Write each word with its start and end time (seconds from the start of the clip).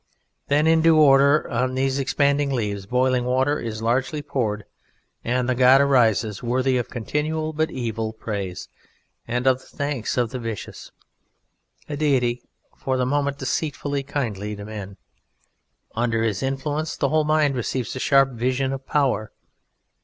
Then, 0.47 0.65
in 0.65 0.81
due 0.81 0.97
order, 0.99 1.47
on 1.51 1.75
these 1.75 1.99
expanding 1.99 2.49
leaves 2.51 2.87
Boiling 2.87 3.23
Water 3.23 3.59
is 3.59 3.83
largely 3.83 4.23
poured 4.23 4.65
and 5.23 5.47
the 5.47 5.53
god 5.53 5.79
arises, 5.79 6.41
worthy 6.41 6.75
of 6.79 6.89
continual 6.89 7.53
but 7.53 7.69
evil 7.69 8.11
praise 8.11 8.67
and 9.27 9.45
of 9.45 9.59
the 9.59 9.67
thanks 9.67 10.17
of 10.17 10.31
the 10.31 10.39
vicious, 10.39 10.91
a 11.87 11.95
Deity 11.95 12.41
for 12.75 12.97
the 12.97 13.05
moment 13.05 13.37
deceitfully 13.37 14.01
kindly 14.01 14.55
to 14.55 14.65
men. 14.65 14.97
Under 15.93 16.23
his 16.23 16.41
influence 16.41 16.97
the 16.97 17.09
whole 17.09 17.23
mind 17.23 17.53
receives 17.55 17.95
a 17.95 17.99
sharp 17.99 18.31
vision 18.31 18.73
of 18.73 18.87
power. 18.87 19.31